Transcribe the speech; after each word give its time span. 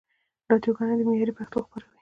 راډیوګاني 0.49 0.95
دي 0.97 1.03
معیاري 1.07 1.33
پښتو 1.37 1.57
خپروي. 1.65 1.87